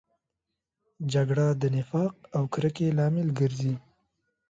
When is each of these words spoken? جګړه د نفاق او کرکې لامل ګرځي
جګړه 1.13 1.47
د 1.61 1.63
نفاق 1.75 2.13
او 2.35 2.43
کرکې 2.53 2.87
لامل 2.97 3.27
ګرځي 3.39 3.73